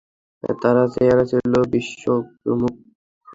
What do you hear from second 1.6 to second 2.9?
বিস্ফোরণোন্মুখ।